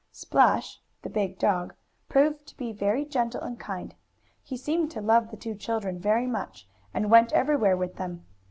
[0.11, 1.75] Splash, the big dog,
[2.09, 3.93] proved to be very gentle and kind.
[4.41, 8.25] He seemed to love the two children very much, and went everywhere with them.